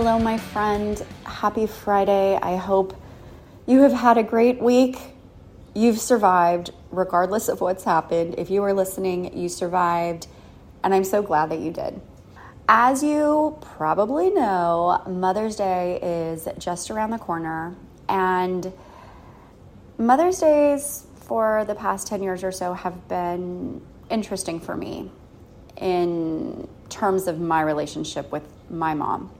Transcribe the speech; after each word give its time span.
Hello, 0.00 0.16
my 0.16 0.38
friend. 0.38 1.04
Happy 1.24 1.66
Friday. 1.66 2.38
I 2.40 2.54
hope 2.54 2.96
you 3.66 3.80
have 3.80 3.92
had 3.92 4.16
a 4.16 4.22
great 4.22 4.62
week. 4.62 4.96
You've 5.74 5.98
survived, 5.98 6.70
regardless 6.92 7.48
of 7.48 7.60
what's 7.60 7.82
happened. 7.82 8.36
If 8.38 8.48
you 8.48 8.62
are 8.62 8.72
listening, 8.72 9.36
you 9.36 9.48
survived, 9.48 10.28
and 10.84 10.94
I'm 10.94 11.02
so 11.02 11.20
glad 11.20 11.50
that 11.50 11.58
you 11.58 11.72
did. 11.72 12.00
As 12.68 13.02
you 13.02 13.58
probably 13.60 14.30
know, 14.30 15.02
Mother's 15.08 15.56
Day 15.56 15.98
is 16.00 16.46
just 16.58 16.92
around 16.92 17.10
the 17.10 17.18
corner, 17.18 17.74
and 18.08 18.72
Mother's 19.98 20.38
Days 20.38 21.08
for 21.22 21.64
the 21.64 21.74
past 21.74 22.06
10 22.06 22.22
years 22.22 22.44
or 22.44 22.52
so 22.52 22.72
have 22.72 23.08
been 23.08 23.84
interesting 24.10 24.60
for 24.60 24.76
me 24.76 25.10
in 25.76 26.68
terms 26.88 27.26
of 27.26 27.40
my 27.40 27.62
relationship 27.62 28.30
with 28.30 28.44
my 28.70 28.94
mom. 28.94 29.32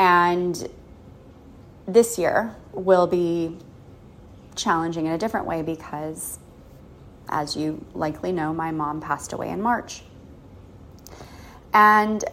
And 0.00 0.66
this 1.86 2.16
year 2.16 2.56
will 2.72 3.06
be 3.06 3.58
challenging 4.56 5.04
in 5.04 5.12
a 5.12 5.18
different 5.18 5.44
way 5.44 5.60
because, 5.60 6.38
as 7.28 7.54
you 7.54 7.84
likely 7.92 8.32
know, 8.32 8.54
my 8.54 8.70
mom 8.70 9.02
passed 9.02 9.34
away 9.34 9.50
in 9.50 9.60
March. 9.60 10.02
And 11.74 12.24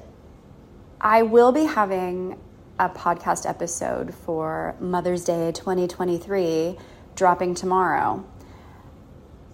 I 1.02 1.24
will 1.24 1.52
be 1.52 1.66
having 1.66 2.40
a 2.80 2.88
podcast 2.88 3.46
episode 3.46 4.14
for 4.14 4.78
Mother's 4.80 5.26
Day 5.26 5.52
2023 5.52 6.78
dropping 7.16 7.54
tomorrow. 7.54 8.24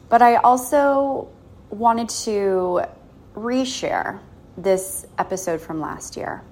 But 0.09 0.22
I 0.22 0.36
also 0.36 1.30
wanted 1.72 2.09
to 2.09 2.83
reshare 3.33 4.20
this 4.55 5.08
episode 5.17 5.61
from 5.61 5.81
last 5.81 6.16
year. 6.16 6.44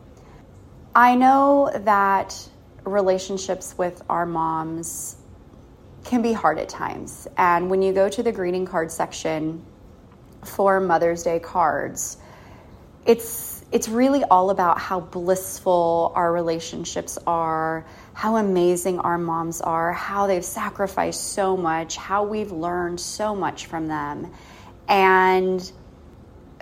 I 0.94 1.16
know 1.16 1.72
that 1.73 2.36
relationships 2.84 3.75
with 3.78 4.02
our 4.09 4.25
moms 4.25 5.16
can 6.03 6.22
be 6.22 6.34
hard 6.34 6.59
at 6.59 6.67
times. 6.67 7.28
And 7.38 7.70
when 7.70 7.81
you 7.81 7.94
go 7.94 8.09
to 8.09 8.23
the 8.23 8.31
greeting 8.31 8.66
card 8.66 8.92
section 8.92 9.66
for 10.44 10.81
Mother's 10.81 11.23
Day 11.23 11.39
cards, 11.39 12.17
it's 13.06 13.64
it's 13.72 13.88
really 13.88 14.25
all 14.25 14.50
about 14.50 14.80
how 14.80 15.00
blissful 15.00 16.12
our 16.14 16.34
relationships 16.34 17.17
are, 17.25 17.86
how 18.14 18.36
amazing 18.36 19.00
our 19.00 19.17
moms 19.17 19.62
are, 19.62 19.94
how 19.94 20.28
they've 20.28 20.44
sacrificed 20.44 21.31
so 21.31 21.56
much, 21.56 21.95
how 21.95 22.25
we've 22.25 22.52
learned 22.52 23.00
so 23.00 23.34
much 23.34 23.67
from 23.67 23.88
them. 23.88 24.30
And 24.89 25.72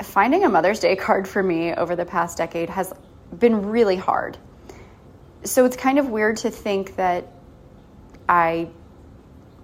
finding 0.04 0.44
a 0.44 0.50
Mother's 0.50 0.80
Day 0.80 0.96
card 0.96 1.28
for 1.28 1.42
me 1.42 1.74
over 1.74 1.96
the 1.96 2.06
past 2.06 2.38
decade 2.38 2.70
has 2.70 2.94
been 3.38 3.68
really 3.70 3.96
hard. 3.96 4.38
So 5.44 5.66
it's 5.66 5.78
kind 5.78 6.00
of 6.00 6.10
weird 6.10 6.38
to 6.38 6.52
think 6.52 6.96
that 6.98 7.28
I 8.28 8.70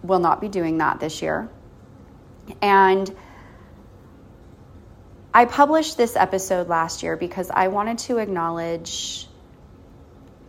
will 0.03 0.19
not 0.19 0.41
be 0.41 0.47
doing 0.47 0.77
that 0.77 0.99
this 0.99 1.21
year. 1.21 1.49
And 2.61 3.13
I 5.33 5.45
published 5.45 5.97
this 5.97 6.15
episode 6.15 6.69
last 6.69 7.03
year 7.03 7.17
because 7.17 7.49
I 7.49 7.67
wanted 7.67 7.97
to 7.99 8.19
acknowledge 8.19 9.27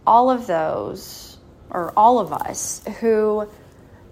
all 0.06 0.30
of 0.30 0.46
those, 0.46 1.36
or 1.70 1.92
all 1.96 2.20
of 2.20 2.32
us, 2.32 2.82
who 3.00 3.48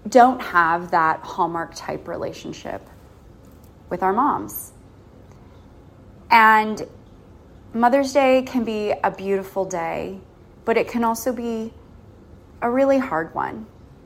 don't 0.07 0.41
have 0.41 0.91
that 0.91 1.21
Hallmark 1.21 1.73
type 1.75 2.07
relationship 2.07 2.81
with 3.89 4.03
our 4.03 4.11
moms. 4.11 4.73
And 6.29 6.85
Mother's 7.75 8.13
Day 8.13 8.41
can 8.43 8.63
be 8.63 8.93
a 9.03 9.11
beautiful 9.11 9.65
day, 9.65 10.21
but 10.63 10.77
it 10.77 10.87
can 10.87 11.03
also 11.03 11.33
be 11.33 11.73
a 12.61 12.71
really 12.71 12.97
hard 12.97 13.35
one. 13.35 13.65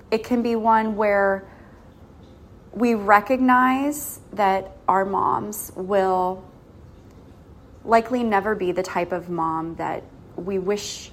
It 0.10 0.24
can 0.24 0.42
be 0.42 0.56
one 0.56 0.96
where 0.96 1.48
we 2.74 2.96
recognize 2.96 4.22
that 4.34 4.76
our 4.88 5.06
moms 5.06 5.72
will 5.76 6.44
likely 7.86 8.24
never 8.24 8.56
be 8.56 8.72
the 8.72 8.82
type 8.82 9.12
of 9.12 9.30
mom 9.30 9.76
that 9.76 10.04
we 10.36 10.58
wish 10.58 11.12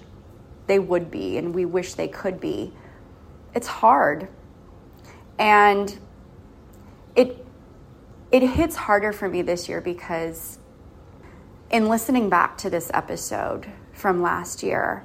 they 0.66 0.78
would 0.78 1.10
be 1.10 1.36
and 1.36 1.54
we 1.54 1.66
wish 1.66 1.92
they 1.92 2.08
could 2.08 2.40
be. 2.40 2.72
It's 3.54 3.66
hard. 3.66 4.28
And 5.38 5.94
it 7.14 7.46
it 8.32 8.42
hits 8.42 8.76
harder 8.76 9.12
for 9.12 9.28
me 9.28 9.42
this 9.42 9.68
year 9.68 9.82
because 9.82 10.58
in 11.70 11.88
listening 11.88 12.28
back 12.28 12.58
to 12.58 12.70
this 12.70 12.90
episode 12.94 13.66
from 13.92 14.22
last 14.22 14.62
year, 14.62 15.04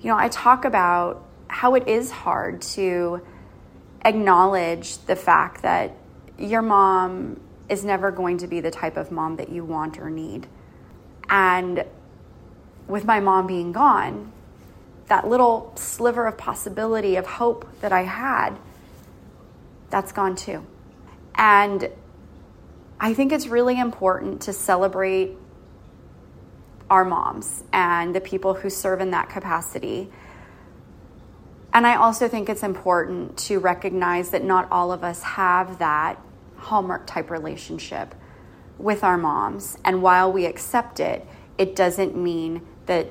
you 0.00 0.08
know, 0.08 0.16
I 0.16 0.28
talk 0.28 0.64
about 0.64 1.24
how 1.48 1.74
it 1.74 1.88
is 1.88 2.10
hard 2.10 2.62
to 2.62 3.20
acknowledge 4.04 4.98
the 5.06 5.16
fact 5.16 5.62
that 5.62 5.96
your 6.38 6.62
mom 6.62 7.40
is 7.68 7.84
never 7.84 8.10
going 8.10 8.38
to 8.38 8.46
be 8.46 8.60
the 8.60 8.70
type 8.70 8.96
of 8.96 9.10
mom 9.10 9.36
that 9.36 9.48
you 9.48 9.64
want 9.64 9.98
or 9.98 10.10
need. 10.10 10.46
And 11.28 11.84
with 12.86 13.04
my 13.04 13.20
mom 13.20 13.46
being 13.46 13.72
gone, 13.72 14.30
that 15.06 15.26
little 15.26 15.72
sliver 15.76 16.26
of 16.26 16.36
possibility 16.36 17.16
of 17.16 17.26
hope 17.26 17.66
that 17.80 17.92
I 17.92 18.02
had, 18.02 18.58
that's 19.90 20.12
gone 20.12 20.36
too. 20.36 20.66
And 21.34 21.88
I 23.00 23.14
think 23.14 23.32
it's 23.32 23.46
really 23.46 23.78
important 23.78 24.42
to 24.42 24.52
celebrate 24.52 25.36
our 26.94 27.04
moms 27.04 27.64
and 27.72 28.14
the 28.14 28.20
people 28.20 28.54
who 28.54 28.70
serve 28.70 29.00
in 29.00 29.10
that 29.10 29.28
capacity. 29.28 30.08
And 31.72 31.84
I 31.88 31.96
also 31.96 32.28
think 32.28 32.48
it's 32.48 32.62
important 32.62 33.36
to 33.48 33.58
recognize 33.58 34.30
that 34.30 34.44
not 34.44 34.70
all 34.70 34.92
of 34.92 35.02
us 35.02 35.20
have 35.24 35.80
that 35.80 36.20
Hallmark 36.56 37.04
type 37.04 37.30
relationship 37.30 38.14
with 38.78 39.02
our 39.02 39.18
moms. 39.18 39.76
And 39.84 40.02
while 40.02 40.30
we 40.30 40.46
accept 40.46 41.00
it, 41.00 41.26
it 41.58 41.74
doesn't 41.74 42.16
mean 42.16 42.62
that 42.86 43.10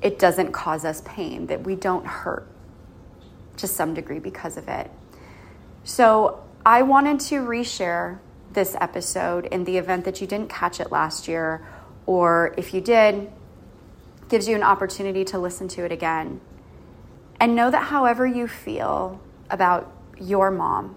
it 0.00 0.20
doesn't 0.20 0.52
cause 0.52 0.84
us 0.84 1.02
pain, 1.04 1.48
that 1.48 1.64
we 1.64 1.74
don't 1.74 2.06
hurt 2.06 2.46
to 3.56 3.66
some 3.66 3.92
degree 3.92 4.20
because 4.20 4.56
of 4.56 4.68
it. 4.68 4.88
So 5.82 6.44
I 6.64 6.82
wanted 6.82 7.18
to 7.30 7.40
reshare 7.40 8.20
this 8.52 8.76
episode 8.80 9.46
in 9.46 9.64
the 9.64 9.78
event 9.78 10.04
that 10.04 10.20
you 10.20 10.28
didn't 10.28 10.48
catch 10.48 10.78
it 10.78 10.92
last 10.92 11.26
year 11.26 11.66
or 12.06 12.54
if 12.56 12.74
you 12.74 12.80
did, 12.80 13.30
gives 14.28 14.48
you 14.48 14.56
an 14.56 14.62
opportunity 14.62 15.24
to 15.24 15.38
listen 15.38 15.68
to 15.68 15.84
it 15.84 15.92
again. 15.92 16.40
And 17.40 17.56
know 17.56 17.70
that 17.70 17.84
however 17.84 18.26
you 18.26 18.46
feel 18.48 19.20
about 19.50 19.92
your 20.20 20.50
mom, 20.50 20.96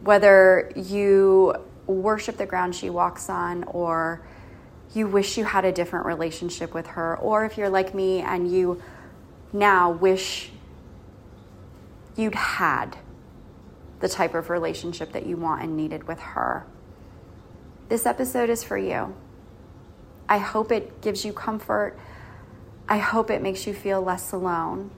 whether 0.00 0.72
you 0.76 1.54
worship 1.86 2.36
the 2.36 2.46
ground 2.46 2.74
she 2.74 2.90
walks 2.90 3.28
on 3.30 3.64
or 3.64 4.20
you 4.94 5.06
wish 5.06 5.36
you 5.36 5.44
had 5.44 5.64
a 5.64 5.72
different 5.72 6.06
relationship 6.06 6.74
with 6.74 6.86
her, 6.88 7.16
or 7.18 7.44
if 7.44 7.58
you're 7.58 7.68
like 7.68 7.94
me 7.94 8.20
and 8.20 8.50
you 8.50 8.82
now 9.52 9.90
wish 9.90 10.50
you'd 12.16 12.34
had 12.34 12.96
the 14.00 14.08
type 14.08 14.34
of 14.34 14.50
relationship 14.50 15.12
that 15.12 15.26
you 15.26 15.36
want 15.36 15.62
and 15.62 15.76
needed 15.76 16.06
with 16.08 16.18
her, 16.20 16.66
this 17.88 18.06
episode 18.06 18.50
is 18.50 18.64
for 18.64 18.78
you. 18.78 19.14
I 20.28 20.38
hope 20.38 20.70
it 20.70 21.00
gives 21.00 21.24
you 21.24 21.32
comfort. 21.32 21.98
I 22.88 22.98
hope 22.98 23.30
it 23.30 23.42
makes 23.42 23.66
you 23.66 23.74
feel 23.74 24.02
less 24.02 24.32
alone. 24.32 24.90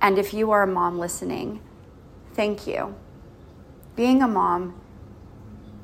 And 0.00 0.18
if 0.18 0.34
you 0.34 0.50
are 0.50 0.62
a 0.62 0.66
mom 0.66 0.98
listening, 0.98 1.60
thank 2.34 2.66
you. 2.66 2.94
Being 3.96 4.22
a 4.22 4.28
mom 4.28 4.80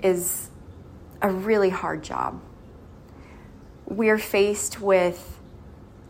is 0.03 0.51
a 1.23 1.31
really 1.31 1.71
hard 1.71 2.03
job. 2.03 2.41
We're 3.87 4.19
faced 4.19 4.81
with 4.81 5.39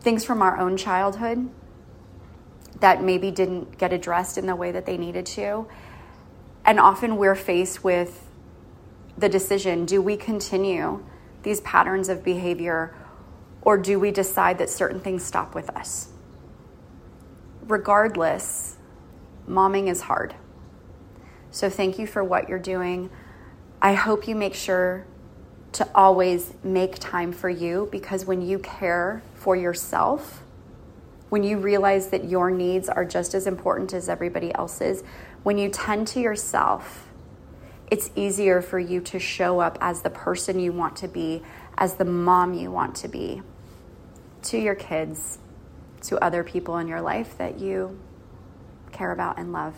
things 0.01 0.25
from 0.25 0.41
our 0.41 0.57
own 0.57 0.77
childhood 0.77 1.49
that 2.79 3.03
maybe 3.03 3.31
didn't 3.31 3.77
get 3.77 3.93
addressed 3.93 4.37
in 4.37 4.47
the 4.47 4.55
way 4.55 4.71
that 4.71 4.85
they 4.85 4.97
needed 4.97 5.25
to. 5.25 5.67
And 6.65 6.79
often 6.79 7.17
we're 7.17 7.35
faced 7.35 7.83
with 7.83 8.27
the 9.17 9.29
decision 9.29 9.85
do 9.85 10.01
we 10.01 10.17
continue 10.17 11.03
these 11.43 11.61
patterns 11.61 12.09
of 12.09 12.23
behavior, 12.23 12.95
or 13.61 13.77
do 13.77 13.99
we 13.99 14.11
decide 14.11 14.57
that 14.57 14.69
certain 14.69 14.99
things 14.99 15.23
stop 15.23 15.55
with 15.55 15.69
us? 15.71 16.09
Regardless, 17.63 18.77
momming 19.47 19.89
is 19.89 20.01
hard. 20.01 20.35
So 21.51 21.69
thank 21.69 21.99
you 21.99 22.07
for 22.07 22.23
what 22.23 22.49
you're 22.49 22.59
doing. 22.59 23.09
I 23.81 23.93
hope 23.93 24.27
you 24.27 24.35
make 24.35 24.55
sure 24.55 25.05
to 25.73 25.87
always 25.95 26.53
make 26.63 26.99
time 26.99 27.31
for 27.31 27.49
you 27.49 27.87
because 27.91 28.25
when 28.25 28.41
you 28.41 28.59
care 28.59 29.21
for 29.35 29.55
yourself, 29.55 30.43
when 31.29 31.43
you 31.43 31.57
realize 31.57 32.09
that 32.09 32.25
your 32.25 32.51
needs 32.51 32.89
are 32.89 33.05
just 33.05 33.33
as 33.33 33.47
important 33.47 33.93
as 33.93 34.09
everybody 34.09 34.53
else's, 34.53 35.03
when 35.43 35.57
you 35.57 35.69
tend 35.69 36.07
to 36.07 36.19
yourself, 36.19 37.07
it's 37.91 38.09
easier 38.15 38.61
for 38.61 38.79
you 38.79 39.01
to 39.01 39.19
show 39.19 39.59
up 39.59 39.77
as 39.81 40.01
the 40.01 40.09
person 40.09 40.59
you 40.59 40.71
want 40.71 40.95
to 40.95 41.07
be, 41.09 41.43
as 41.77 41.95
the 41.95 42.05
mom 42.05 42.53
you 42.53 42.71
want 42.71 42.95
to 42.95 43.07
be. 43.07 43.41
to 44.43 44.57
your 44.57 44.73
kids, 44.73 45.37
to 46.01 46.17
other 46.17 46.43
people 46.43 46.79
in 46.79 46.87
your 46.87 46.99
life 46.99 47.37
that 47.37 47.59
you 47.59 47.99
care 48.91 49.11
about 49.11 49.37
and 49.37 49.51
love. 49.51 49.75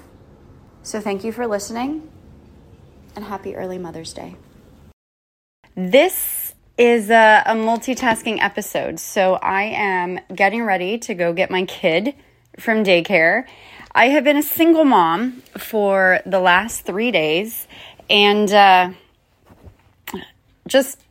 So 0.81 1.01
thank 1.01 1.25
you 1.25 1.33
for 1.33 1.47
listening 1.47 2.09
and 3.13 3.25
happy 3.25 3.57
early 3.57 3.77
Mother's 3.77 4.13
Day. 4.13 4.37
This 5.75 6.53
is 6.77 7.09
a, 7.09 7.43
a, 7.45 7.55
multitasking 7.55 8.39
episode. 8.41 8.99
So 8.99 9.33
I 9.33 9.63
am 9.63 10.19
getting 10.33 10.63
ready 10.63 10.97
to 10.99 11.13
go 11.13 11.33
get 11.33 11.51
my 11.51 11.65
kid 11.65 12.15
from 12.57 12.83
daycare. 12.83 13.45
I 13.95 14.07
have 14.07 14.23
been 14.23 14.37
a 14.37 14.43
single 14.43 14.85
mom 14.85 15.43
for 15.57 16.19
the 16.25 16.39
last 16.39 16.85
three 16.85 17.11
days 17.11 17.67
and 18.13 18.53
uh, 18.53 18.91
just 20.67 21.01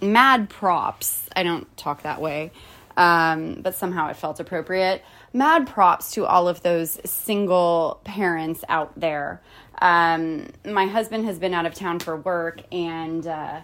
mad 0.00 0.48
props. 0.48 1.28
I 1.34 1.42
don't 1.42 1.76
talk 1.76 2.02
that 2.02 2.20
way, 2.20 2.52
um, 2.96 3.60
but 3.60 3.74
somehow 3.74 4.08
it 4.08 4.16
felt 4.16 4.38
appropriate. 4.38 5.04
Mad 5.32 5.66
props 5.66 6.12
to 6.12 6.24
all 6.24 6.48
of 6.48 6.62
those 6.62 7.00
single 7.04 8.00
parents 8.04 8.64
out 8.68 8.98
there. 8.98 9.42
Um, 9.82 10.46
my 10.64 10.86
husband 10.86 11.26
has 11.26 11.40
been 11.40 11.54
out 11.54 11.66
of 11.66 11.74
town 11.74 11.98
for 11.98 12.16
work, 12.16 12.62
and 12.72 13.26
uh, 13.26 13.60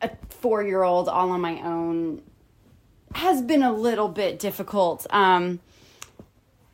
a 0.00 0.10
four 0.30 0.62
year 0.62 0.82
old 0.82 1.10
all 1.10 1.30
on 1.30 1.42
my 1.42 1.60
own 1.60 2.22
has 3.14 3.42
been 3.42 3.62
a 3.62 3.72
little 3.72 4.08
bit 4.08 4.38
difficult. 4.38 5.06
Um, 5.10 5.60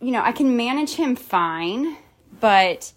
you 0.00 0.12
know, 0.12 0.22
I 0.22 0.30
can 0.30 0.56
manage 0.56 0.94
him 0.94 1.16
fine, 1.16 1.96
but 2.38 2.92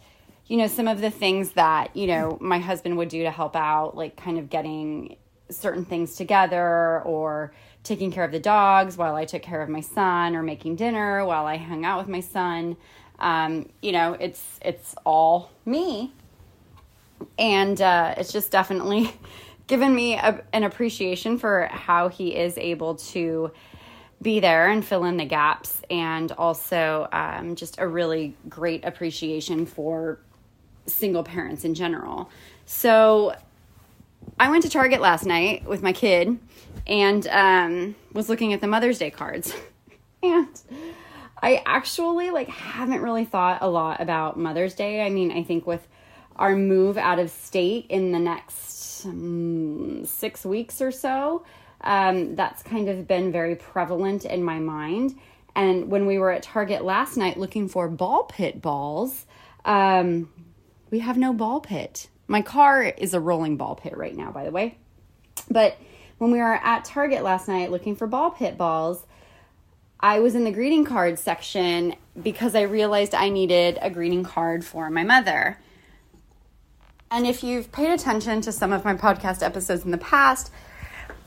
you 0.48 0.58
know, 0.58 0.68
some 0.68 0.88
of 0.88 1.00
the 1.00 1.10
things 1.10 1.52
that, 1.54 1.96
you 1.96 2.08
know, 2.08 2.38
my 2.42 2.60
husband 2.60 2.98
would 2.98 3.10
do 3.10 3.24
to 3.24 3.32
help 3.32 3.56
out, 3.56 3.96
like 3.96 4.18
kind 4.18 4.38
of 4.38 4.50
getting 4.50 5.16
certain 5.50 5.86
things 5.86 6.16
together 6.16 7.02
or 7.02 7.54
taking 7.84 8.12
care 8.12 8.24
of 8.24 8.32
the 8.32 8.40
dogs 8.40 8.98
while 8.98 9.16
I 9.16 9.26
took 9.26 9.42
care 9.42 9.62
of 9.62 9.70
my 9.70 9.82
son 9.82 10.36
or 10.36 10.44
making 10.44 10.76
dinner 10.76 11.26
while 11.26 11.46
I 11.46 11.58
hung 11.58 11.86
out 11.86 12.00
with 12.00 12.08
my 12.08 12.22
son. 12.22 12.78
Um, 13.20 13.70
you 13.82 13.92
know, 13.92 14.14
it's 14.14 14.60
it's 14.62 14.96
all 15.06 15.52
me. 15.66 16.12
And 17.40 17.82
uh, 17.82 18.16
it's 18.18 18.34
just 18.34 18.52
definitely 18.52 19.14
given 19.68 19.96
me 19.96 20.16
a, 20.16 20.44
an 20.52 20.64
appreciation 20.64 21.38
for 21.38 21.68
how 21.72 22.10
he 22.10 22.36
is 22.36 22.58
able 22.58 22.96
to 22.96 23.52
be 24.22 24.40
there 24.40 24.70
and 24.70 24.84
fill 24.84 25.04
in 25.06 25.18
the 25.18 25.26
gaps, 25.26 25.82
and 25.90 26.32
also 26.34 27.10
um, 27.12 27.56
just 27.56 27.78
a 27.78 27.88
really 27.88 28.34
great 28.48 28.86
appreciation 28.86 29.66
for 29.66 30.20
single 30.86 31.24
parents 31.24 31.64
in 31.64 31.74
general. 31.74 32.30
So 32.66 33.36
I 34.40 34.50
went 34.50 34.64
to 34.64 34.70
Target 34.70 35.02
last 35.02 35.26
night 35.26 35.66
with 35.66 35.82
my 35.82 35.94
kid 35.94 36.38
and 36.88 37.28
um, 37.28 37.96
was 38.14 38.30
looking 38.30 38.54
at 38.54 38.62
the 38.62 38.68
Mother's 38.68 39.00
Day 39.00 39.12
cards. 39.12 39.54
and 40.24 40.48
I 41.42 41.62
actually 41.66 42.32
like 42.32 42.50
haven't 42.50 43.02
really 43.02 43.26
thought 43.26 43.60
a 43.62 43.70
lot 43.70 44.02
about 44.02 44.38
Mother's 44.38 44.76
Day. 44.76 45.06
I 45.06 45.10
mean, 45.10 45.32
I 45.32 45.44
think 45.44 45.68
with 45.68 45.86
our 46.36 46.56
move 46.56 46.98
out 46.98 47.20
of 47.20 47.30
state 47.30 47.86
in 47.90 48.12
the 48.12 48.20
next 48.20 49.06
um, 49.06 50.06
six 50.06 50.46
weeks 50.46 50.82
or 50.82 50.92
so, 50.92 51.46
um, 51.82 52.36
that's 52.36 52.64
kind 52.64 52.90
of 52.90 53.08
been 53.08 53.32
very 53.32 53.56
prevalent 53.56 54.26
in 54.26 54.44
my 54.44 54.60
mind. 54.60 55.20
And 55.56 55.92
when 55.92 56.06
we 56.06 56.18
were 56.18 56.32
at 56.32 56.44
Target 56.44 56.84
last 56.84 57.18
night 57.18 57.38
looking 57.38 57.68
for 57.68 57.88
ball 57.88 58.24
pit 58.24 58.62
balls, 58.62 59.26
um, 59.66 60.30
we 60.94 61.00
have 61.00 61.18
no 61.18 61.34
ball 61.34 61.60
pit. 61.60 62.08
My 62.28 62.44
car 62.44 62.84
is 62.84 63.16
a 63.16 63.20
rolling 63.20 63.58
ball 63.58 63.74
pit 63.74 63.98
right 63.98 64.16
now, 64.16 64.32
by 64.32 64.44
the 64.44 64.52
way. 64.52 64.78
But 65.50 65.76
when 66.20 66.30
we 66.30 66.38
were 66.38 66.54
at 66.54 66.86
Target 66.86 67.24
last 67.24 67.48
night 67.48 67.72
looking 67.72 67.96
for 67.96 68.06
ball 68.06 68.30
pit 68.30 68.60
balls, 68.60 69.04
I 70.00 70.20
was 70.20 70.36
in 70.36 70.44
the 70.44 70.52
greeting 70.52 70.86
card 70.86 71.18
section 71.18 71.96
because 72.22 72.54
I 72.54 72.62
realized 72.62 73.16
I 73.16 73.30
needed 73.30 73.80
a 73.82 73.90
greeting 73.90 74.24
card 74.24 74.64
for 74.64 74.92
my 74.92 75.04
mother. 75.04 75.58
And 77.10 77.26
if 77.26 77.44
you've 77.44 77.72
paid 77.72 77.90
attention 77.92 78.42
to 78.42 78.52
some 78.52 78.72
of 78.72 78.86
my 78.86 78.94
podcast 78.94 79.42
episodes 79.42 79.86
in 79.86 79.90
the 79.90 79.98
past, 79.98 80.52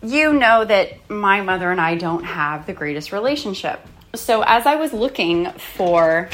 you 0.00 0.32
know 0.32 0.64
that 0.64 1.10
my 1.10 1.40
mother 1.40 1.72
and 1.72 1.80
I 1.80 1.96
don't 1.96 2.22
have 2.22 2.66
the 2.66 2.72
greatest 2.72 3.10
relationship. 3.10 3.80
So 4.14 4.42
as 4.42 4.64
I 4.64 4.76
was 4.76 4.92
looking 4.92 5.50
for 5.50 6.28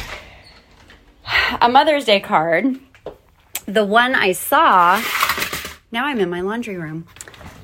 a 1.62 1.70
Mother's 1.70 2.05
Day 2.05 2.20
card, 2.20 2.79
the 3.67 3.85
one 3.85 4.14
I 4.14 4.32
saw, 4.32 5.03
now 5.91 6.06
I'm 6.06 6.19
in 6.20 6.31
my 6.31 6.41
laundry 6.41 6.76
room. 6.76 7.06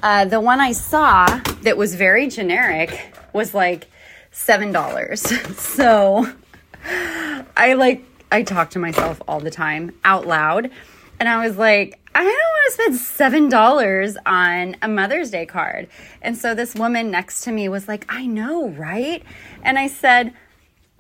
Uh, 0.02 0.24
the 0.24 0.40
one 0.40 0.60
I 0.60 0.72
saw 0.72 1.26
that 1.62 1.76
was 1.76 1.94
very 1.94 2.28
generic 2.28 3.12
was 3.32 3.54
like 3.54 3.88
$7. 4.32 5.18
so 5.58 6.26
I 7.56 7.74
like, 7.74 8.04
I 8.30 8.42
talk 8.42 8.70
to 8.70 8.78
myself 8.78 9.20
all 9.26 9.40
the 9.40 9.50
time 9.50 9.92
out 10.04 10.26
loud. 10.26 10.70
And 11.18 11.28
I 11.28 11.44
was 11.46 11.56
like, 11.56 11.98
I 12.14 12.22
don't 12.22 12.32
want 12.32 12.66
to 12.66 12.72
spend 12.72 12.96
seven 12.96 13.48
dollars 13.48 14.16
on 14.24 14.76
a 14.82 14.88
Mother's 14.88 15.30
Day 15.30 15.46
card. 15.46 15.88
And 16.22 16.36
so 16.36 16.54
this 16.54 16.74
woman 16.74 17.10
next 17.10 17.42
to 17.42 17.52
me 17.52 17.68
was 17.68 17.88
like, 17.88 18.04
I 18.08 18.26
know, 18.26 18.68
right? 18.70 19.22
And 19.62 19.78
I 19.78 19.88
said, 19.88 20.32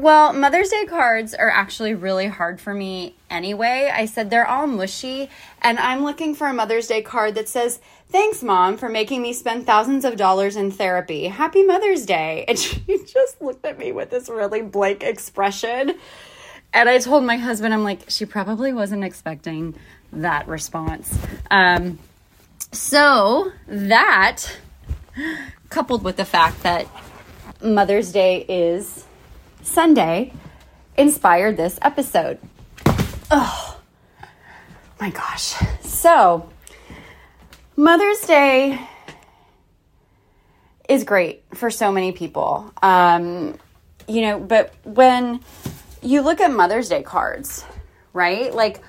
well, 0.00 0.32
Mother's 0.32 0.68
Day 0.68 0.84
cards 0.84 1.34
are 1.34 1.50
actually 1.50 1.92
really 1.92 2.28
hard 2.28 2.60
for 2.60 2.72
me 2.72 3.16
anyway. 3.28 3.90
I 3.92 4.06
said 4.06 4.30
they're 4.30 4.46
all 4.46 4.68
mushy, 4.68 5.28
and 5.60 5.76
I'm 5.80 6.04
looking 6.04 6.36
for 6.36 6.46
a 6.46 6.54
Mother's 6.54 6.86
Day 6.86 7.02
card 7.02 7.34
that 7.34 7.48
says, 7.48 7.80
Thanks, 8.08 8.40
Mom, 8.40 8.76
for 8.76 8.88
making 8.88 9.22
me 9.22 9.32
spend 9.32 9.66
thousands 9.66 10.04
of 10.04 10.16
dollars 10.16 10.54
in 10.54 10.70
therapy. 10.70 11.24
Happy 11.24 11.64
Mother's 11.64 12.06
Day. 12.06 12.44
And 12.48 12.56
she 12.56 12.80
just 13.04 13.42
looked 13.42 13.66
at 13.66 13.76
me 13.76 13.90
with 13.90 14.10
this 14.10 14.28
really 14.28 14.62
blank 14.62 15.02
expression. 15.02 15.94
And 16.72 16.88
I 16.88 16.98
told 16.98 17.24
my 17.24 17.36
husband, 17.36 17.74
I'm 17.74 17.82
like, 17.82 18.08
she 18.08 18.24
probably 18.24 18.72
wasn't 18.72 19.02
expecting 19.02 19.74
that 20.12 20.46
response. 20.46 21.18
Um, 21.50 21.98
so 22.70 23.50
that, 23.66 24.58
coupled 25.70 26.04
with 26.04 26.16
the 26.16 26.24
fact 26.24 26.62
that 26.62 26.86
Mother's 27.60 28.12
Day 28.12 28.44
is 28.48 29.07
Sunday 29.68 30.32
inspired 30.96 31.56
this 31.56 31.78
episode. 31.82 32.38
Oh 33.30 33.78
my 34.98 35.10
gosh. 35.10 35.54
So, 35.82 36.48
Mother's 37.76 38.20
Day 38.22 38.80
is 40.88 41.04
great 41.04 41.44
for 41.54 41.70
so 41.70 41.92
many 41.92 42.12
people. 42.12 42.72
Um, 42.82 43.58
you 44.08 44.22
know, 44.22 44.40
but 44.40 44.74
when 44.84 45.40
you 46.02 46.22
look 46.22 46.40
at 46.40 46.50
Mother's 46.50 46.88
Day 46.88 47.02
cards, 47.02 47.64
right? 48.12 48.52
Like, 48.52 48.82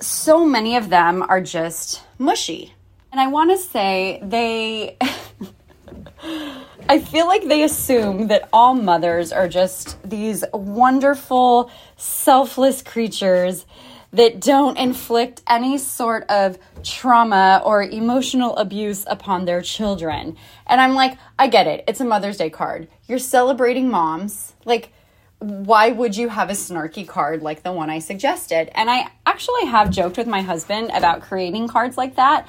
so 0.00 0.44
many 0.44 0.76
of 0.76 0.88
them 0.88 1.22
are 1.22 1.40
just 1.40 2.02
mushy. 2.18 2.74
And 3.12 3.20
I 3.20 3.28
want 3.28 3.50
to 3.50 3.58
say 3.58 4.20
they. 4.22 4.96
I 6.88 7.00
feel 7.00 7.26
like 7.26 7.48
they 7.48 7.64
assume 7.64 8.28
that 8.28 8.48
all 8.52 8.72
mothers 8.74 9.32
are 9.32 9.48
just 9.48 10.00
these 10.08 10.44
wonderful, 10.52 11.68
selfless 11.96 12.80
creatures 12.80 13.66
that 14.12 14.40
don't 14.40 14.78
inflict 14.78 15.42
any 15.48 15.78
sort 15.78 16.30
of 16.30 16.58
trauma 16.84 17.60
or 17.64 17.82
emotional 17.82 18.56
abuse 18.56 19.04
upon 19.08 19.46
their 19.46 19.62
children. 19.62 20.36
And 20.68 20.80
I'm 20.80 20.94
like, 20.94 21.18
I 21.40 21.48
get 21.48 21.66
it. 21.66 21.82
It's 21.88 22.00
a 22.00 22.04
Mother's 22.04 22.36
Day 22.36 22.50
card. 22.50 22.86
You're 23.08 23.18
celebrating 23.18 23.90
moms. 23.90 24.54
Like, 24.64 24.92
why 25.40 25.90
would 25.90 26.16
you 26.16 26.28
have 26.28 26.50
a 26.50 26.54
snarky 26.54 27.06
card 27.06 27.42
like 27.42 27.64
the 27.64 27.72
one 27.72 27.90
I 27.90 27.98
suggested? 27.98 28.70
And 28.78 28.88
I 28.88 29.10
actually 29.26 29.66
have 29.66 29.90
joked 29.90 30.18
with 30.18 30.28
my 30.28 30.40
husband 30.40 30.92
about 30.94 31.20
creating 31.20 31.66
cards 31.66 31.98
like 31.98 32.14
that 32.14 32.48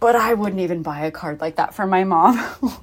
but 0.00 0.16
I 0.16 0.34
wouldn't 0.34 0.60
even 0.60 0.82
buy 0.82 1.00
a 1.00 1.10
card 1.10 1.40
like 1.40 1.56
that 1.56 1.74
for 1.74 1.86
my 1.86 2.04
mom. 2.04 2.38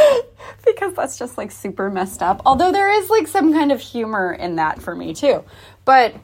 because 0.64 0.94
that's 0.94 1.18
just 1.18 1.38
like 1.38 1.50
super 1.50 1.90
messed 1.90 2.22
up. 2.22 2.42
Although 2.46 2.72
there 2.72 2.90
is 2.90 3.10
like 3.10 3.26
some 3.26 3.52
kind 3.52 3.72
of 3.72 3.80
humor 3.80 4.32
in 4.32 4.56
that 4.56 4.80
for 4.80 4.94
me 4.94 5.14
too. 5.14 5.44
But 5.84 6.14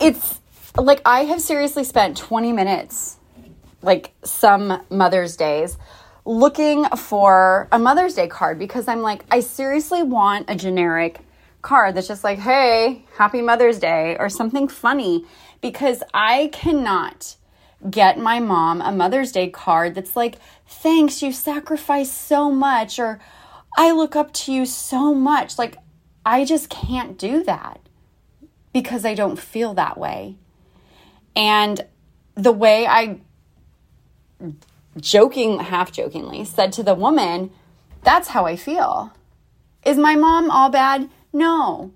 it's 0.00 0.40
like 0.76 1.00
I 1.04 1.24
have 1.24 1.40
seriously 1.40 1.84
spent 1.84 2.16
20 2.16 2.52
minutes, 2.52 3.16
like 3.82 4.12
some 4.22 4.82
Mother's 4.90 5.36
Days, 5.36 5.76
looking 6.24 6.84
for 6.90 7.68
a 7.72 7.78
Mother's 7.78 8.14
Day 8.14 8.28
card 8.28 8.58
because 8.58 8.88
I'm 8.88 9.02
like, 9.02 9.24
I 9.30 9.40
seriously 9.40 10.02
want 10.02 10.46
a 10.48 10.54
generic 10.54 11.20
card 11.62 11.94
that's 11.94 12.08
just 12.08 12.22
like, 12.22 12.38
hey, 12.38 13.04
happy 13.16 13.42
Mother's 13.42 13.78
Day 13.78 14.16
or 14.18 14.28
something 14.28 14.68
funny 14.68 15.24
because 15.60 16.02
I 16.14 16.50
cannot 16.52 17.36
get 17.88 18.18
my 18.18 18.40
mom 18.40 18.80
a 18.80 18.90
Mother's 18.90 19.32
Day 19.32 19.48
card 19.48 19.94
that's 19.94 20.16
like, 20.16 20.36
thanks, 20.66 21.22
you 21.22 21.32
sacrificed 21.32 22.14
so 22.26 22.50
much, 22.50 22.98
or 22.98 23.20
I 23.76 23.92
look 23.92 24.16
up 24.16 24.32
to 24.34 24.52
you 24.52 24.66
so 24.66 25.14
much. 25.14 25.58
Like, 25.58 25.76
I 26.26 26.44
just 26.44 26.68
can't 26.68 27.16
do 27.16 27.44
that 27.44 27.80
because 28.72 29.04
I 29.04 29.14
don't 29.14 29.38
feel 29.38 29.74
that 29.74 29.98
way. 29.98 30.36
And 31.36 31.86
the 32.34 32.52
way 32.52 32.86
I 32.86 33.20
joking, 35.00 35.60
half 35.60 35.92
jokingly, 35.92 36.44
said 36.44 36.72
to 36.72 36.82
the 36.82 36.94
woman, 36.94 37.50
That's 38.02 38.28
how 38.28 38.46
I 38.46 38.56
feel. 38.56 39.12
Is 39.84 39.96
my 39.96 40.16
mom 40.16 40.50
all 40.50 40.70
bad? 40.70 41.08
No. 41.32 41.92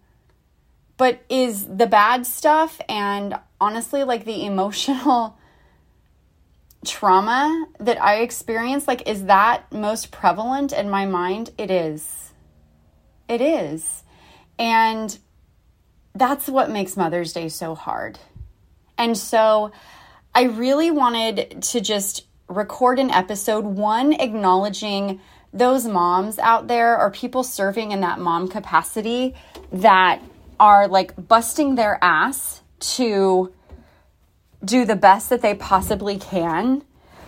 But 0.97 1.23
is 1.29 1.67
the 1.67 1.87
bad 1.87 2.27
stuff 2.27 2.81
and 2.89 3.39
honestly, 3.61 4.05
like 4.05 4.25
the 4.25 4.45
emotional 4.47 5.37
trauma 6.85 7.67
that 7.79 8.03
I 8.03 8.21
experienced, 8.21 8.89
like, 8.89 9.09
is 9.09 9.25
that 9.27 9.71
most 9.73 10.11
prevalent 10.11 10.73
in 10.73 10.91
my 10.91 11.07
mind? 11.07 11.51
It 11.57 11.71
is. 11.71 12.33
It 13.29 13.41
is. 13.41 14.03
And 14.59 15.17
that's 16.15 16.49
what 16.49 16.71
makes 16.71 16.97
Mother's 16.97 17.33
Day 17.33 17.49
so 17.49 17.75
hard. 17.75 18.19
And 18.99 19.17
so 19.17 19.73
I 20.35 20.45
really 20.45 20.91
wanted 20.91 21.63
to 21.63 21.81
just 21.81 22.27
record 22.49 22.99
an 22.99 23.11
episode, 23.11 23.65
one, 23.65 24.13
acknowledging 24.13 25.21
those 25.53 25.87
moms 25.87 26.39
out 26.39 26.69
there 26.69 26.99
or 26.99 27.11
people 27.11 27.43
serving 27.43 27.93
in 27.93 28.01
that 28.01 28.19
mom 28.19 28.49
capacity 28.49 29.35
that 29.73 30.21
are 30.59 30.89
like 30.89 31.29
busting 31.29 31.75
their 31.75 31.99
ass 32.03 32.63
to 32.81 33.53
do 34.65 34.85
the 34.85 34.97
best 34.97 35.31
that 35.31 35.43
they 35.43 35.55
possibly 35.55 36.19
can. 36.19 36.83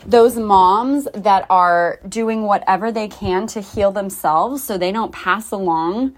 Those 0.07 0.37
moms 0.37 1.09
that 1.15 1.47
are 1.49 1.99
doing 2.09 2.43
whatever 2.43 2.93
they 2.93 3.09
can 3.09 3.47
to 3.49 3.61
heal 3.61 3.91
themselves 3.91 4.63
so 4.63 4.77
they 4.77 4.93
don't 4.93 5.13
pass 5.13 5.51
along 5.51 6.15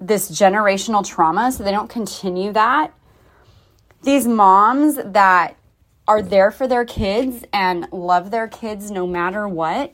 this 0.00 0.30
generational 0.30 1.06
trauma, 1.06 1.50
so 1.52 1.62
they 1.64 1.72
don't 1.72 1.90
continue 1.90 2.52
that. 2.52 2.92
These 4.02 4.26
moms 4.26 4.96
that 5.04 5.56
are 6.06 6.22
there 6.22 6.50
for 6.50 6.66
their 6.66 6.84
kids 6.84 7.44
and 7.52 7.86
love 7.92 8.30
their 8.30 8.48
kids 8.48 8.90
no 8.90 9.06
matter 9.06 9.48
what. 9.48 9.92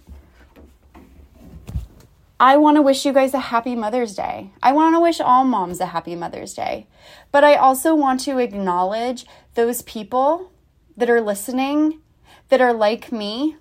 I 2.40 2.56
want 2.56 2.76
to 2.76 2.82
wish 2.82 3.04
you 3.06 3.12
guys 3.12 3.32
a 3.32 3.38
happy 3.38 3.76
Mother's 3.76 4.14
Day. 4.14 4.50
I 4.62 4.72
want 4.72 4.96
to 4.96 5.00
wish 5.00 5.20
all 5.20 5.44
moms 5.44 5.80
a 5.80 5.86
happy 5.86 6.16
Mother's 6.16 6.52
Day. 6.52 6.88
But 7.30 7.44
I 7.44 7.54
also 7.54 7.94
want 7.94 8.20
to 8.20 8.38
acknowledge 8.38 9.24
those 9.54 9.82
people 9.82 10.50
that 10.96 11.08
are 11.08 11.20
listening 11.20 12.00
that 12.48 12.60
are 12.60 12.72
like 12.72 13.12
me 13.12 13.56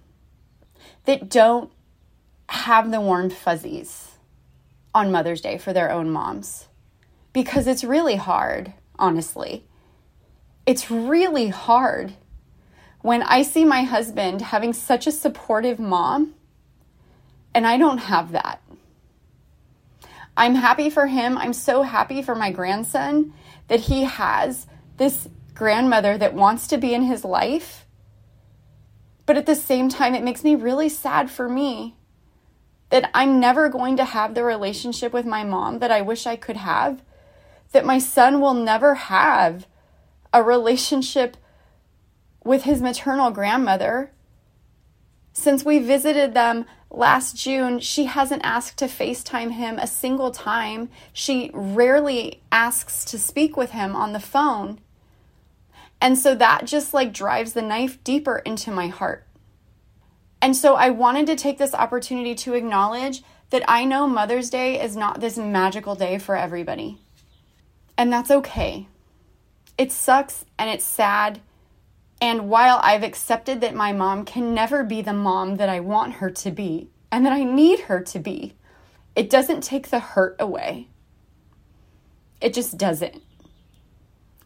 that 1.05 1.29
don't 1.29 1.71
have 2.49 2.91
the 2.91 3.01
warm 3.01 3.29
fuzzies 3.29 4.11
on 4.93 5.11
Mother's 5.11 5.41
Day 5.41 5.57
for 5.57 5.71
their 5.71 5.91
own 5.91 6.09
moms 6.09 6.67
because 7.31 7.67
it's 7.67 7.83
really 7.83 8.15
hard, 8.15 8.73
honestly. 8.97 9.65
It's 10.65 10.89
really 10.89 11.49
hard 11.49 12.13
when 13.01 13.21
I 13.23 13.41
see 13.41 13.65
my 13.65 13.83
husband 13.83 14.41
having 14.41 14.73
such 14.73 15.05
a 15.05 15.11
supportive 15.11 15.79
mom 15.79 16.35
and 17.53 17.65
I 17.67 17.77
don't 17.77 17.99
have 17.99 18.31
that. 18.31 18.61
I'm 20.35 20.55
happy 20.55 20.89
for 20.89 21.07
him. 21.07 21.37
I'm 21.37 21.53
so 21.53 21.83
happy 21.83 22.21
for 22.21 22.35
my 22.35 22.51
grandson 22.51 23.33
that 23.67 23.81
he 23.81 24.03
has 24.03 24.65
this 24.97 25.27
grandmother 25.53 26.17
that 26.17 26.33
wants 26.33 26.67
to 26.67 26.77
be 26.77 26.93
in 26.93 27.03
his 27.03 27.23
life. 27.23 27.85
But 29.25 29.37
at 29.37 29.45
the 29.45 29.55
same 29.55 29.89
time, 29.89 30.15
it 30.15 30.23
makes 30.23 30.43
me 30.43 30.55
really 30.55 30.89
sad 30.89 31.29
for 31.29 31.47
me 31.47 31.95
that 32.89 33.09
I'm 33.13 33.39
never 33.39 33.69
going 33.69 33.97
to 33.97 34.05
have 34.05 34.35
the 34.35 34.43
relationship 34.43 35.13
with 35.13 35.25
my 35.25 35.43
mom 35.43 35.79
that 35.79 35.91
I 35.91 36.01
wish 36.01 36.27
I 36.27 36.35
could 36.35 36.57
have, 36.57 37.01
that 37.71 37.85
my 37.85 37.97
son 37.97 38.41
will 38.41 38.53
never 38.53 38.95
have 38.95 39.67
a 40.31 40.43
relationship 40.43 41.37
with 42.43 42.63
his 42.63 42.81
maternal 42.81 43.31
grandmother. 43.31 44.11
Since 45.31 45.63
we 45.63 45.79
visited 45.79 46.33
them 46.33 46.65
last 46.93 47.35
June, 47.35 47.79
she 47.79 48.05
hasn't 48.05 48.45
asked 48.45 48.77
to 48.77 48.85
FaceTime 48.85 49.51
him 49.51 49.77
a 49.77 49.87
single 49.87 50.31
time. 50.31 50.89
She 51.11 51.49
rarely 51.53 52.41
asks 52.51 53.03
to 53.05 53.19
speak 53.19 53.57
with 53.57 53.71
him 53.71 53.95
on 53.95 54.13
the 54.13 54.19
phone. 54.19 54.79
And 55.99 56.17
so 56.17 56.35
that 56.35 56.65
just 56.65 56.93
like 56.93 57.13
drives 57.13 57.53
the 57.53 57.61
knife 57.61 58.03
deeper 58.03 58.37
into 58.39 58.71
my 58.71 58.87
heart. 58.87 59.25
And 60.41 60.55
so 60.55 60.75
I 60.75 60.89
wanted 60.89 61.25
to 61.27 61.35
take 61.35 61.57
this 61.57 61.73
opportunity 61.73 62.35
to 62.35 62.53
acknowledge 62.53 63.23
that 63.49 63.63
I 63.67 63.85
know 63.85 64.07
Mother's 64.07 64.49
Day 64.49 64.81
is 64.81 64.97
not 64.97 65.21
this 65.21 65.37
magical 65.37 65.95
day 65.95 66.17
for 66.17 66.35
everybody. 66.35 66.99
And 67.97 68.11
that's 68.11 68.31
okay. 68.31 68.87
It 69.77 69.91
sucks 69.91 70.43
and 70.59 70.69
it's 70.69 70.83
sad 70.83 71.39
and 72.23 72.47
while 72.47 72.79
I've 72.81 73.03
accepted 73.03 73.59
that 73.59 73.75
my 73.75 73.91
mom 73.91 74.23
can 74.23 74.53
never 74.53 74.81
be 74.85 75.01
the 75.01 75.11
mom 75.11 75.57
that 75.57 75.67
I 75.67 75.81
want 75.81 76.13
her 76.13 76.29
to 76.29 76.51
be 76.51 76.87
and 77.11 77.25
that 77.25 77.33
I 77.33 77.43
need 77.43 77.81
her 77.81 77.99
to 77.99 78.17
be, 78.17 78.53
it 79.13 79.29
doesn't 79.29 79.61
take 79.61 79.89
the 79.89 79.99
hurt 79.99 80.37
away. 80.39 80.87
It 82.39 82.53
just 82.53 82.77
doesn't. 82.77 83.21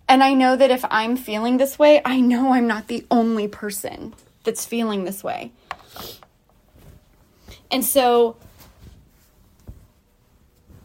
And 0.09 0.23
I 0.23 0.33
know 0.33 0.55
that 0.55 0.71
if 0.71 0.85
I'm 0.89 1.15
feeling 1.15 1.57
this 1.57 1.77
way, 1.77 2.01
I 2.03 2.19
know 2.19 2.51
I'm 2.51 2.65
not 2.65 2.87
the 2.87 3.05
only 3.11 3.47
person 3.47 4.15
that's 4.43 4.65
feeling 4.65 5.03
this 5.03 5.23
way. 5.23 5.51
And 7.69 7.85
so 7.85 8.37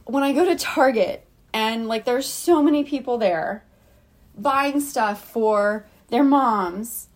when 0.05 0.23
I 0.23 0.35
go 0.35 0.45
to 0.45 0.57
Target 0.57 1.27
and 1.55 1.89
like 1.89 2.05
there's 2.05 2.29
so 2.29 2.63
many 2.63 2.85
people 2.85 3.17
there 3.17 3.65
buying 4.37 4.79
stuff 4.79 5.27
for 5.27 5.87
their 6.13 6.23
moms. 6.23 7.09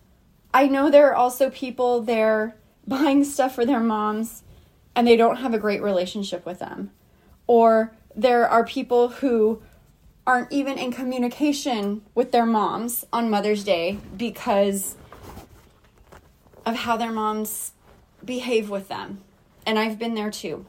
I 0.53 0.67
know 0.67 0.89
there 0.89 1.11
are 1.11 1.15
also 1.15 1.51
people 1.51 2.01
there 2.01 2.55
buying 2.87 3.23
stuff 3.23 3.53
for 3.53 3.63
their 3.63 3.79
moms 3.79 4.41
and 4.95 5.07
they 5.07 5.15
don't 5.15 5.37
have 5.37 5.53
a 5.53 5.59
great 5.59 5.83
relationship 5.83 6.47
with 6.47 6.57
them. 6.57 6.89
Or 7.45 7.93
there 8.15 8.49
are 8.49 8.65
people 8.65 9.09
who 9.09 9.61
aren't 10.25 10.51
even 10.51 10.79
in 10.79 10.91
communication 10.91 12.01
with 12.15 12.31
their 12.31 12.45
moms 12.45 13.05
on 13.13 13.29
Mother's 13.29 13.63
Day 13.63 13.99
because 14.17 14.95
of 16.65 16.75
how 16.75 16.97
their 16.97 17.11
moms 17.11 17.73
behave 18.25 18.71
with 18.71 18.87
them. 18.87 19.21
And 19.63 19.77
I've 19.77 19.99
been 19.99 20.15
there 20.15 20.31
too. 20.31 20.65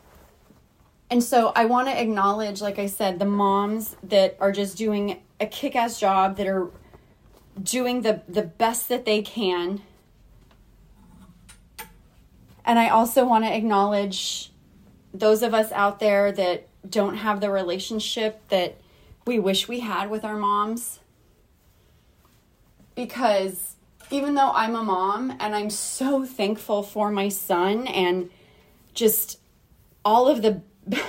And 1.11 1.25
so 1.25 1.51
I 1.57 1.65
want 1.65 1.89
to 1.89 1.99
acknowledge, 1.99 2.61
like 2.61 2.79
I 2.79 2.87
said, 2.87 3.19
the 3.19 3.25
moms 3.25 3.97
that 4.03 4.37
are 4.39 4.53
just 4.53 4.77
doing 4.77 5.23
a 5.41 5.47
kick 5.47 5.75
ass 5.75 5.99
job, 5.99 6.37
that 6.37 6.47
are 6.47 6.69
doing 7.62 8.03
the, 8.03 8.23
the 8.29 8.43
best 8.43 8.88
that 8.88 9.05
they 9.05 9.23
can. 9.23 9.83
And 12.65 12.79
I 12.79 12.88
also 12.88 13.25
want 13.25 13.45
to 13.45 13.55
acknowledge 13.55 14.53
those 15.15 15.43
of 15.43 15.55
us 15.55 15.73
out 15.73 16.00
there 16.00 16.33
that 16.33 16.69
don't 16.88 17.17
have 17.17 17.41
the 17.41 17.50
relationship 17.50 18.47
that 18.49 18.77
we 19.27 19.38
wish 19.38 19.69
we 19.69 19.81
had 19.81 20.11
with 20.11 20.25
our 20.25 20.37
moms. 20.37 21.00
Because 22.95 23.77
even 24.11 24.35
though 24.35 24.50
I'm 24.53 24.75
a 24.75 24.83
mom 24.83 25.37
and 25.38 25.55
I'm 25.55 25.71
so 25.71 26.25
thankful 26.25 26.83
for 26.83 27.11
my 27.11 27.29
son 27.29 27.87
and 27.87 28.31
just 28.95 29.38
all 30.05 30.29
of 30.29 30.43
the 30.43 30.62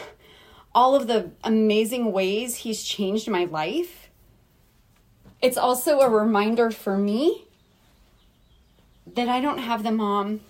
all 0.75 0.95
of 0.95 1.07
the 1.07 1.31
amazing 1.43 2.11
ways 2.11 2.57
he's 2.57 2.83
changed 2.83 3.27
my 3.27 3.45
life, 3.45 4.08
it's 5.41 5.57
also 5.57 5.99
a 5.99 6.09
reminder 6.09 6.71
for 6.71 6.97
me 6.97 7.45
that 9.15 9.29
I 9.29 9.39
don't 9.41 9.59
have 9.59 9.83
the 9.83 9.91
mom 9.91 10.41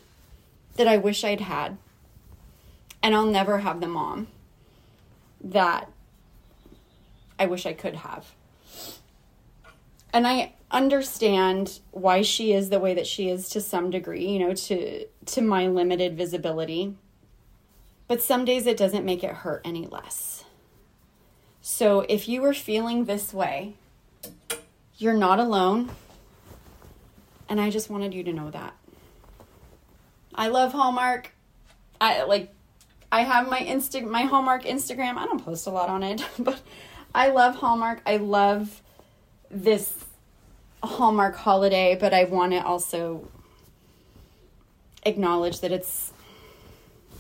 that 0.76 0.88
I 0.88 0.98
wish 0.98 1.24
I'd 1.24 1.42
had. 1.42 1.78
And 3.02 3.16
I'll 3.16 3.26
never 3.26 3.60
have 3.60 3.80
the 3.80 3.88
mom 3.88 4.28
that 5.42 5.90
I 7.38 7.46
wish 7.46 7.66
I 7.66 7.74
could 7.74 7.96
have. 7.96 8.34
And 10.12 10.28
I 10.28 10.54
understand 10.72 11.80
why 11.92 12.22
she 12.22 12.54
is 12.54 12.70
the 12.70 12.80
way 12.80 12.94
that 12.94 13.08
she 13.08 13.30
is 13.30 13.50
to 13.50 13.62
some 13.62 13.90
degree, 13.90 14.28
you 14.28 14.40
know, 14.40 14.54
to 14.54 15.06
to 15.28 15.42
my 15.42 15.68
limited 15.68 16.18
visibility. 16.18 16.96
But 18.08 18.22
some 18.22 18.44
days 18.44 18.66
it 18.66 18.76
doesn't 18.76 19.06
make 19.06 19.24
it 19.24 19.32
hurt 19.32 19.62
any 19.64 19.86
less. 19.86 20.44
So 21.62 22.02
if 22.10 22.28
you 22.28 22.42
were 22.42 22.54
feeling 22.54 23.06
this 23.06 23.34
way, 23.34 23.76
you're 25.00 25.14
not 25.14 25.40
alone. 25.40 25.90
And 27.48 27.60
I 27.60 27.72
just 27.72 27.90
wanted 27.90 28.14
you 28.14 28.24
to 28.26 28.34
know 28.34 28.52
that. 28.52 28.76
I 30.36 30.50
love 30.50 30.74
Hallmark. 30.74 31.34
I 32.00 32.24
like 32.24 32.54
I 33.12 33.22
have 33.24 33.50
my 33.50 33.60
Insta 33.60 34.08
my 34.08 34.24
Hallmark 34.24 34.64
Instagram. 34.66 35.18
I 35.18 35.26
don't 35.26 35.44
post 35.44 35.66
a 35.66 35.72
lot 35.72 35.90
on 35.90 36.04
it, 36.04 36.24
but 36.40 36.62
I 37.16 37.30
love 37.30 37.56
Hallmark. 37.56 38.02
I 38.06 38.18
love 38.18 38.82
this 39.50 40.06
Hallmark 40.84 41.36
holiday, 41.36 41.98
but 42.00 42.14
I 42.14 42.26
want 42.26 42.52
to 42.52 42.64
also 42.64 43.28
acknowledge 45.04 45.62
that 45.62 45.72
it's 45.72 46.14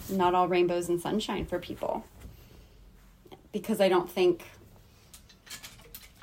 not 0.09 0.35
all 0.35 0.47
rainbows 0.47 0.89
and 0.89 1.01
sunshine 1.01 1.45
for 1.45 1.59
people. 1.59 2.05
Because 3.51 3.81
I 3.81 3.89
don't 3.89 4.09
think 4.09 4.43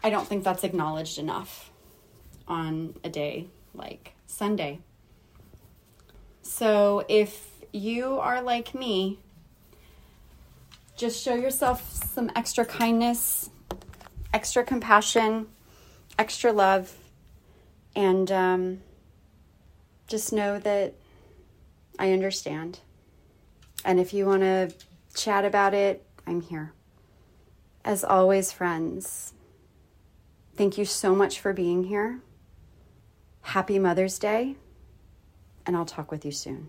I 0.07 0.11
don't 0.11 0.29
think 0.29 0.45
that's 0.45 0.63
acknowledged 0.63 1.19
enough 1.19 1.73
on 2.47 2.95
a 3.03 3.09
day 3.09 3.49
like 3.75 4.15
Sunday. 4.29 4.79
So 6.43 7.05
if 7.09 7.49
you 7.73 8.21
are 8.21 8.41
like 8.41 8.73
me, 8.73 9.19
just 10.97 11.21
show 11.21 11.35
yourself 11.35 11.91
some 11.91 12.31
extra 12.37 12.65
kindness, 12.65 13.51
extra 14.33 14.63
compassion, 14.63 15.49
extra 16.17 16.53
love, 16.53 16.95
and 17.97 18.31
um, 18.31 18.83
just 20.07 20.33
know 20.33 20.61
that 20.61 20.95
I 21.99 22.13
understand. 22.13 22.79
And 23.85 23.99
if 23.99 24.15
you 24.15 24.27
want 24.27 24.43
to 24.43 24.73
chat 25.17 25.45
about 25.45 25.75
it, 25.75 26.07
I'm 26.29 26.43
here. 26.43 26.75
As 27.85 28.05
always, 28.05 28.53
friends, 28.53 29.33
thank 30.57 30.79
you 30.79 30.85
so 30.85 31.15
much 31.15 31.41
for 31.41 31.53
being 31.53 31.85
here. 31.85 32.21
Happy 33.43 33.79
Mother's 33.79 34.19
Day, 34.19 34.57
and 35.65 35.77
I'll 35.77 35.85
talk 35.85 36.11
with 36.11 36.25
you 36.25 36.33
soon. 36.33 36.69